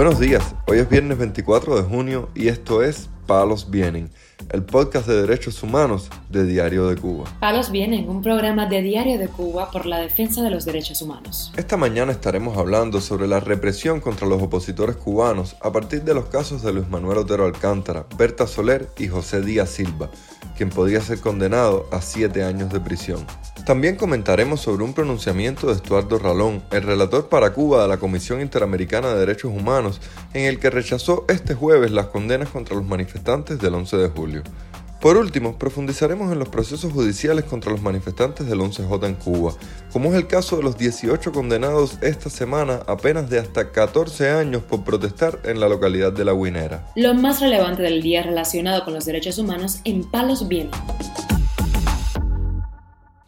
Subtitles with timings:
[0.00, 4.08] Buenos días, hoy es viernes 24 de junio y esto es Palos Vienen,
[4.48, 7.26] el podcast de derechos humanos de Diario de Cuba.
[7.38, 11.52] Palos Vienen, un programa de Diario de Cuba por la defensa de los derechos humanos.
[11.54, 16.30] Esta mañana estaremos hablando sobre la represión contra los opositores cubanos a partir de los
[16.30, 20.10] casos de Luis Manuel Otero Alcántara, Berta Soler y José Díaz Silva,
[20.56, 23.26] quien podría ser condenado a siete años de prisión.
[23.64, 28.40] También comentaremos sobre un pronunciamiento de Estuardo Ralón, el relator para Cuba de la Comisión
[28.40, 30.00] Interamericana de Derechos Humanos,
[30.34, 34.42] en el que rechazó este jueves las condenas contra los manifestantes del 11 de julio.
[35.00, 39.54] Por último, profundizaremos en los procesos judiciales contra los manifestantes del 11J en Cuba,
[39.92, 44.62] como es el caso de los 18 condenados esta semana apenas de hasta 14 años
[44.62, 46.86] por protestar en la localidad de La Guinera.
[46.96, 50.80] Lo más relevante del día relacionado con los derechos humanos en Palos Vientos.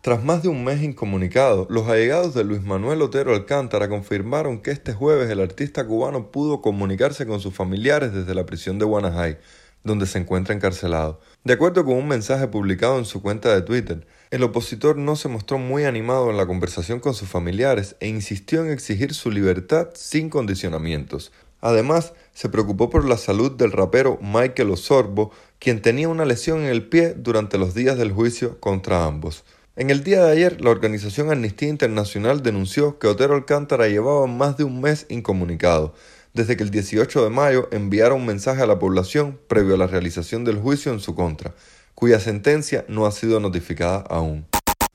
[0.03, 4.73] Tras más de un mes incomunicado, los allegados de Luis Manuel Otero Alcántara confirmaron que
[4.73, 9.39] este jueves el artista cubano pudo comunicarse con sus familiares desde la prisión de Guanajay,
[9.85, 11.21] donde se encuentra encarcelado.
[11.45, 15.29] De acuerdo con un mensaje publicado en su cuenta de Twitter, el opositor no se
[15.29, 19.91] mostró muy animado en la conversación con sus familiares e insistió en exigir su libertad
[19.95, 21.31] sin condicionamientos.
[21.61, 26.71] Además, se preocupó por la salud del rapero Michael Osorbo, quien tenía una lesión en
[26.71, 29.45] el pie durante los días del juicio contra ambos.
[29.75, 34.59] En el día de ayer, la organización Amnistía Internacional denunció que Otero Alcántara llevaba más
[34.59, 35.95] de un mes incomunicado,
[36.35, 39.87] desde que el 18 de mayo enviara un mensaje a la población previo a la
[39.87, 41.55] realización del juicio en su contra,
[41.95, 44.45] cuya sentencia no ha sido notificada aún.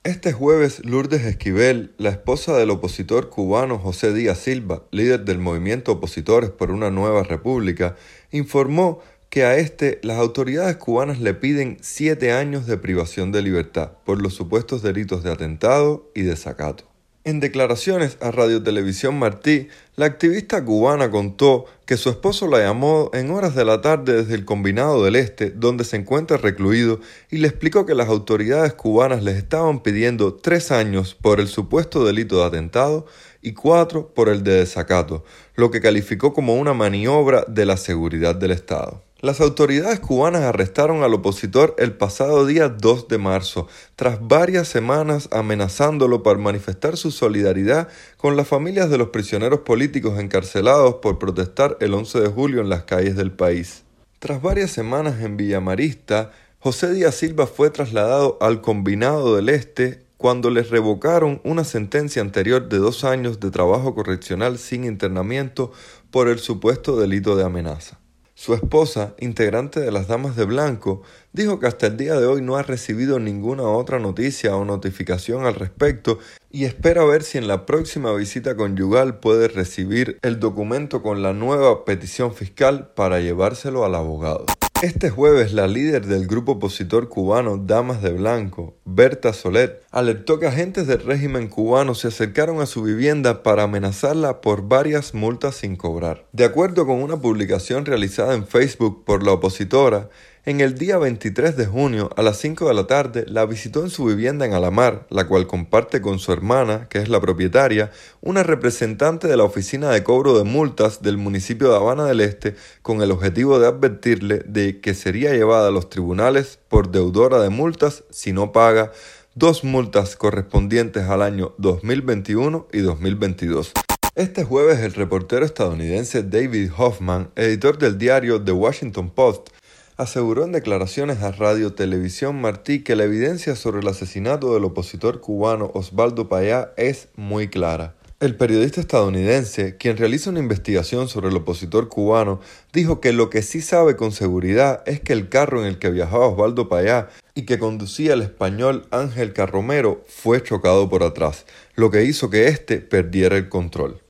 [0.04, 5.90] Este jueves, Lourdes Esquivel, la esposa del opositor cubano José Díaz Silva, líder del movimiento
[5.90, 7.96] Opositores por una Nueva República,
[8.30, 13.92] informó que a este las autoridades cubanas le piden siete años de privación de libertad
[14.04, 16.84] por los supuestos delitos de atentado y desacato.
[17.28, 23.10] En declaraciones a Radio Televisión Martí, la activista cubana contó que su esposo la llamó
[23.12, 27.00] en horas de la tarde desde el Combinado del Este, donde se encuentra recluido,
[27.30, 32.06] y le explicó que las autoridades cubanas les estaban pidiendo tres años por el supuesto
[32.06, 33.04] delito de atentado
[33.42, 35.22] y cuatro por el de desacato,
[35.54, 39.02] lo que calificó como una maniobra de la seguridad del Estado.
[39.20, 45.28] Las autoridades cubanas arrestaron al opositor el pasado día 2 de marzo, tras varias semanas
[45.32, 51.76] amenazándolo para manifestar su solidaridad con las familias de los prisioneros políticos encarcelados por protestar
[51.80, 53.82] el 11 de julio en las calles del país.
[54.20, 56.30] Tras varias semanas en Villamarista,
[56.60, 62.68] José Díaz Silva fue trasladado al Combinado del Este cuando les revocaron una sentencia anterior
[62.68, 65.72] de dos años de trabajo correccional sin internamiento
[66.12, 67.98] por el supuesto delito de amenaza.
[68.40, 72.40] Su esposa, integrante de las Damas de Blanco, dijo que hasta el día de hoy
[72.40, 77.48] no ha recibido ninguna otra noticia o notificación al respecto y espera ver si en
[77.48, 83.84] la próxima visita conyugal puede recibir el documento con la nueva petición fiscal para llevárselo
[83.84, 84.46] al abogado.
[84.80, 90.46] Este jueves, la líder del grupo opositor cubano Damas de Blanco, Berta Soler, alertó que
[90.46, 95.74] agentes del régimen cubano se acercaron a su vivienda para amenazarla por varias multas sin
[95.74, 96.28] cobrar.
[96.30, 100.10] De acuerdo con una publicación realizada en Facebook por la opositora,
[100.44, 103.90] en el día 23 de junio, a las 5 de la tarde, la visitó en
[103.90, 107.90] su vivienda en Alamar, la cual comparte con su hermana, que es la propietaria,
[108.20, 112.54] una representante de la Oficina de Cobro de Multas del municipio de Habana del Este,
[112.82, 117.50] con el objetivo de advertirle de que sería llevada a los tribunales por deudora de
[117.50, 118.92] multas si no paga
[119.34, 123.72] dos multas correspondientes al año 2021 y 2022.
[124.14, 129.50] Este jueves el reportero estadounidense David Hoffman, editor del diario The Washington Post,
[129.98, 135.20] aseguró en declaraciones a Radio Televisión Martí que la evidencia sobre el asesinato del opositor
[135.20, 137.96] cubano Osvaldo Payá es muy clara.
[138.20, 142.40] El periodista estadounidense, quien realiza una investigación sobre el opositor cubano,
[142.72, 145.90] dijo que lo que sí sabe con seguridad es que el carro en el que
[145.90, 151.44] viajaba Osvaldo Payá y que conducía el español Ángel Carromero fue chocado por atrás,
[151.74, 154.00] lo que hizo que éste perdiera el control.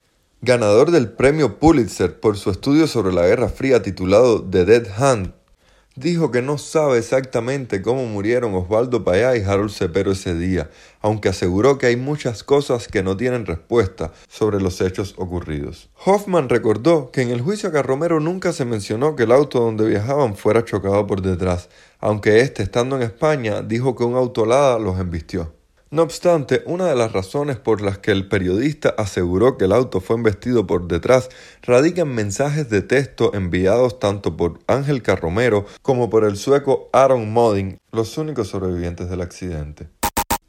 [0.40, 5.32] Ganador del premio Pulitzer por su estudio sobre la Guerra Fría titulado The Dead Hand,
[5.98, 11.28] dijo que no sabe exactamente cómo murieron Osvaldo Payá y Harold Cepero ese día, aunque
[11.28, 15.90] aseguró que hay muchas cosas que no tienen respuesta sobre los hechos ocurridos.
[16.04, 19.88] Hoffman recordó que en el juicio a Carromero nunca se mencionó que el auto donde
[19.88, 21.68] viajaban fuera chocado por detrás,
[21.98, 25.57] aunque éste, estando en España, dijo que un autolada los embistió.
[25.90, 30.02] No obstante, una de las razones por las que el periodista aseguró que el auto
[30.02, 31.31] fue embestido por detrás
[31.62, 37.32] radica en mensajes de texto enviados tanto por Ángel Carromero como por el sueco Aaron
[37.32, 39.88] Modding, los únicos sobrevivientes del accidente.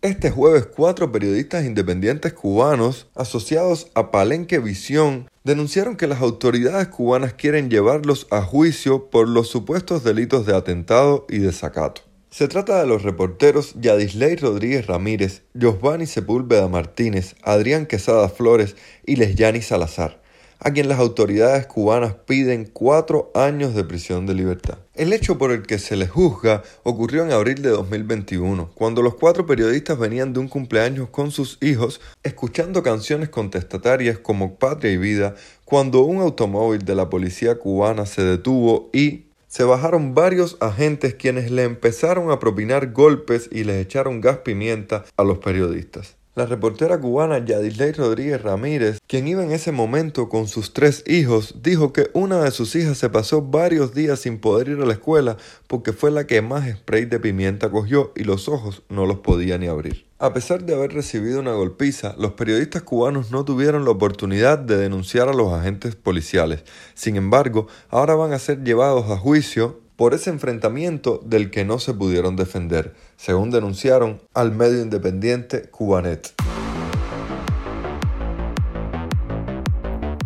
[0.02, 7.34] Este jueves, cuatro periodistas independientes cubanos asociados a Palenque Visión denunciaron que las autoridades cubanas
[7.34, 12.09] quieren llevarlos a juicio por los supuestos delitos de atentado y desacato.
[12.30, 19.16] Se trata de los reporteros Yadisley Rodríguez Ramírez, Giovanni Sepúlveda Martínez, Adrián Quesada Flores y
[19.16, 20.20] Lesyani Salazar
[20.60, 24.78] a quien las autoridades cubanas piden cuatro años de prisión de libertad.
[24.94, 29.16] El hecho por el que se les juzga ocurrió en abril de 2021, cuando los
[29.16, 34.98] cuatro periodistas venían de un cumpleaños con sus hijos, escuchando canciones contestatarias como Patria y
[34.98, 41.16] Vida, cuando un automóvil de la policía cubana se detuvo y se bajaron varios agentes
[41.16, 46.19] quienes le empezaron a propinar golpes y les echaron gas pimienta a los periodistas.
[46.40, 51.56] La reportera cubana Yadisley Rodríguez Ramírez, quien iba en ese momento con sus tres hijos,
[51.62, 54.94] dijo que una de sus hijas se pasó varios días sin poder ir a la
[54.94, 55.36] escuela
[55.68, 59.58] porque fue la que más spray de pimienta cogió y los ojos no los podía
[59.58, 60.06] ni abrir.
[60.18, 64.78] A pesar de haber recibido una golpiza, los periodistas cubanos no tuvieron la oportunidad de
[64.78, 66.64] denunciar a los agentes policiales.
[66.94, 71.78] Sin embargo, ahora van a ser llevados a juicio por ese enfrentamiento del que no
[71.78, 76.34] se pudieron defender, según denunciaron al medio independiente Cubanet.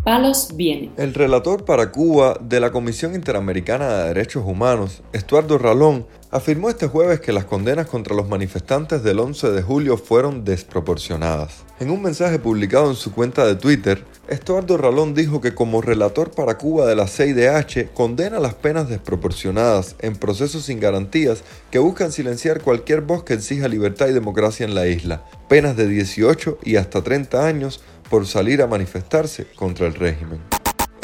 [0.04, 0.90] Palos viene.
[0.98, 6.88] El relator para Cuba de la Comisión Interamericana de Derechos Humanos, Estuardo Ralón, afirmó este
[6.88, 11.64] jueves que las condenas contra los manifestantes del 11 de julio fueron desproporcionadas.
[11.80, 16.30] En un mensaje publicado en su cuenta de Twitter, Estuardo Ralón dijo que como relator
[16.32, 22.12] para Cuba de la CIDH condena las penas desproporcionadas en procesos sin garantías que buscan
[22.12, 26.76] silenciar cualquier voz que exija libertad y democracia en la isla, penas de 18 y
[26.76, 27.80] hasta 30 años
[28.10, 30.40] por salir a manifestarse contra el régimen.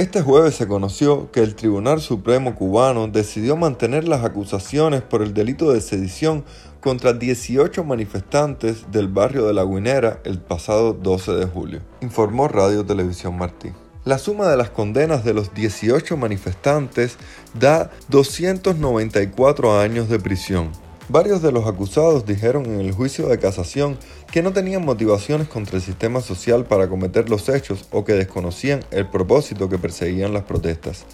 [0.00, 5.34] Este jueves se conoció que el Tribunal Supremo cubano decidió mantener las acusaciones por el
[5.34, 6.44] delito de sedición
[6.80, 12.84] contra 18 manifestantes del barrio de La Guinera el pasado 12 de julio, informó Radio
[12.86, 13.72] Televisión Martí.
[14.06, 17.18] La suma de las condenas de los 18 manifestantes
[17.52, 20.72] da 294 años de prisión.
[21.10, 23.98] Varios de los acusados dijeron en el juicio de casación
[24.30, 28.84] que no tenían motivaciones contra el sistema social para cometer los hechos o que desconocían
[28.92, 31.04] el propósito que perseguían las protestas.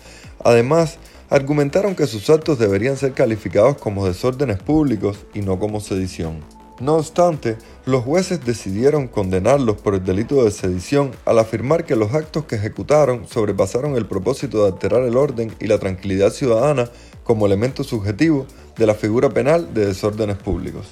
[0.45, 0.99] Además,
[1.31, 6.41] argumentaron que sus actos deberían ser calificados como desórdenes públicos y no como sedición.
[6.79, 12.12] No obstante, los jueces decidieron condenarlos por el delito de sedición al afirmar que los
[12.12, 16.91] actos que ejecutaron sobrepasaron el propósito de alterar el orden y la tranquilidad ciudadana
[17.25, 18.47] como elemento subjetivo
[18.77, 20.87] de la figura penal de desórdenes públicos.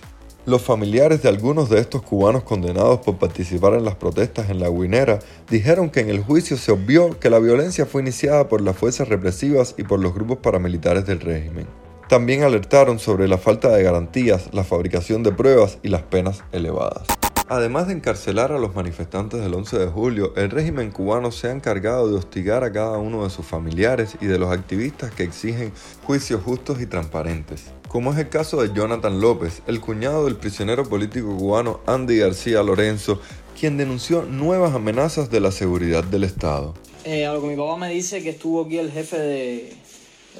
[0.46, 4.69] Los familiares de algunos de estos cubanos condenados por participar en las protestas en la
[4.69, 8.76] Guinera dijeron que en el juicio se obvió que la violencia fue iniciada por las
[8.76, 11.67] fuerzas represivas y por los grupos paramilitares del régimen.
[12.11, 17.06] También alertaron sobre la falta de garantías, la fabricación de pruebas y las penas elevadas.
[17.49, 21.52] Además de encarcelar a los manifestantes del 11 de julio, el régimen cubano se ha
[21.52, 25.73] encargado de hostigar a cada uno de sus familiares y de los activistas que exigen
[26.05, 30.82] juicios justos y transparentes como es el caso de Jonathan López, el cuñado del prisionero
[30.82, 33.20] político cubano Andy García Lorenzo,
[33.56, 36.75] quien denunció nuevas amenazas de la seguridad del Estado.
[37.05, 39.73] Eh, a lo que mi papá me dice que estuvo aquí el jefe de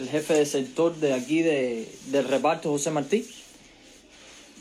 [0.01, 3.25] el jefe de sector de aquí de, del reparto, José Martí,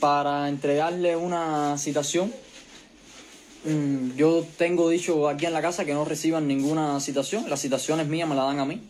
[0.04, 2.30] para entregarle una citación.
[3.64, 8.06] Mm, yo tengo dicho aquí en la casa que no reciban ninguna citación, las citaciones
[8.10, 8.82] mías me la dan a mí.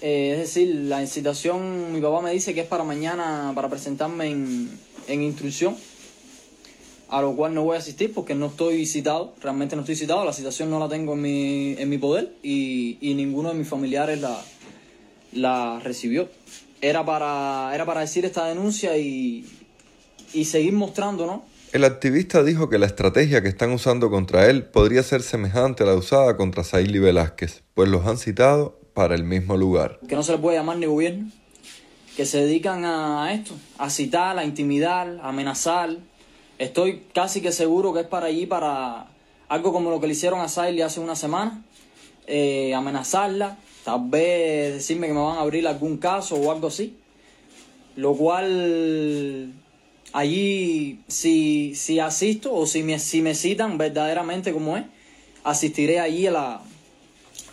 [0.00, 4.26] Eh, es decir, la incitación, mi papá me dice que es para mañana, para presentarme
[4.26, 4.76] en,
[5.06, 5.76] en instrucción,
[7.08, 10.24] a lo cual no voy a asistir porque no estoy citado, realmente no estoy citado,
[10.24, 13.68] la citación no la tengo en mi, en mi poder y, y ninguno de mis
[13.68, 14.36] familiares la,
[15.30, 16.28] la recibió.
[16.80, 19.46] Era para, era para decir esta denuncia y,
[20.32, 21.44] y seguir mostrando, ¿no?
[21.72, 25.86] El activista dijo que la estrategia que están usando contra él podría ser semejante a
[25.86, 30.00] la usada contra Saily Velázquez, pues los han citado para el mismo lugar.
[30.08, 31.30] Que no se le puede llamar ni gobierno,
[32.16, 35.96] que se dedican a esto, a citar, a intimidar, a amenazar.
[36.58, 39.08] Estoy casi que seguro que es para allí, para
[39.48, 41.62] algo como lo que le hicieron a Siley hace una semana,
[42.26, 46.96] eh, amenazarla, tal vez decirme que me van a abrir algún caso o algo así.
[47.96, 49.52] Lo cual
[50.16, 54.84] allí, si, si asisto o si me, si me citan verdaderamente como es,
[55.44, 56.62] asistiré allí a la,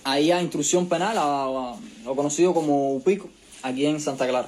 [0.06, 3.30] ahí a instrucción penal, a, lo conocido como UPICO,
[3.64, 4.48] aquí en Santa Clara.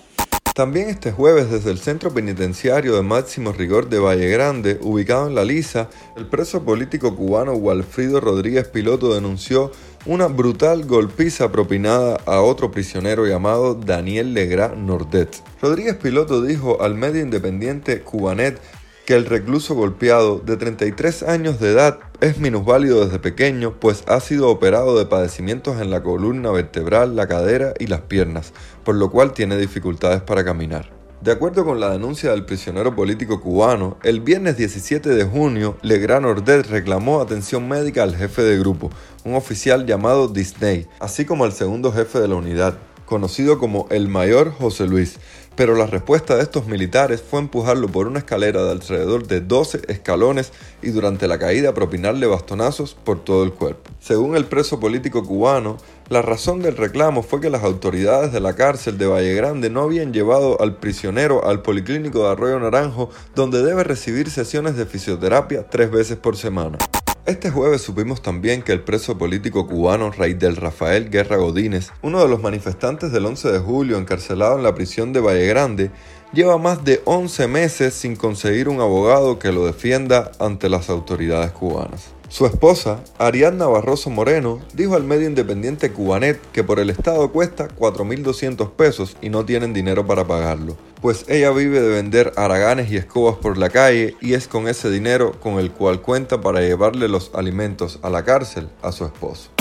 [0.53, 5.35] También este jueves desde el Centro Penitenciario de Máximo Rigor de Valle Grande, ubicado en
[5.35, 9.73] La Lisa, el preso político cubano Walfrido Rodríguez Piloto denunció
[10.05, 15.41] una brutal golpiza propinada a otro prisionero llamado Daniel Legrand Nordet.
[15.61, 18.61] Rodríguez Piloto dijo al medio independiente Cubanet
[19.05, 24.19] que el recluso golpeado de 33 años de edad es minusválido desde pequeño, pues ha
[24.19, 29.09] sido operado de padecimientos en la columna vertebral, la cadera y las piernas, por lo
[29.09, 30.94] cual tiene dificultades para caminar.
[31.21, 36.25] De acuerdo con la denuncia del prisionero político cubano, el viernes 17 de junio, Legrand
[36.25, 38.91] Ordet reclamó atención médica al jefe de grupo,
[39.23, 44.07] un oficial llamado Disney, así como al segundo jefe de la unidad, conocido como el
[44.07, 45.17] mayor José Luis,
[45.55, 49.83] pero la respuesta de estos militares fue empujarlo por una escalera de alrededor de 12
[49.87, 53.89] escalones y durante la caída propinarle bastonazos por todo el cuerpo.
[53.99, 55.77] Según el preso político cubano,
[56.09, 59.81] la razón del reclamo fue que las autoridades de la cárcel de Valle Grande no
[59.81, 65.67] habían llevado al prisionero al policlínico de Arroyo Naranjo, donde debe recibir sesiones de fisioterapia
[65.67, 66.77] tres veces por semana.
[67.25, 72.29] Este jueves supimos también que el preso político cubano del Rafael Guerra Godínez, uno de
[72.29, 75.89] los manifestantes del 11 de julio encarcelado en la prisión de Valle Grande,
[76.33, 81.51] lleva más de 11 meses sin conseguir un abogado que lo defienda ante las autoridades
[81.51, 82.14] cubanas.
[82.27, 87.67] Su esposa, Ariadna Barroso Moreno, dijo al medio independiente Cubanet que por el Estado cuesta
[87.67, 92.97] 4.200 pesos y no tienen dinero para pagarlo, pues ella vive de vender araganes y
[92.97, 97.07] escobas por la calle y es con ese dinero con el cual cuenta para llevarle
[97.07, 99.51] los alimentos a la cárcel a su esposo.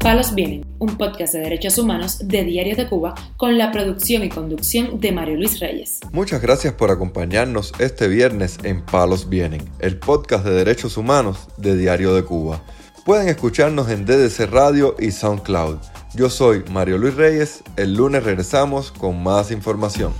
[0.00, 4.30] Palos Vienen, un podcast de derechos humanos de Diario de Cuba con la producción y
[4.30, 6.00] conducción de Mario Luis Reyes.
[6.10, 11.76] Muchas gracias por acompañarnos este viernes en Palos Vienen, el podcast de derechos humanos de
[11.76, 12.62] Diario de Cuba.
[13.04, 15.76] Pueden escucharnos en DDC Radio y SoundCloud.
[16.14, 20.14] Yo soy Mario Luis Reyes, el lunes regresamos con más información.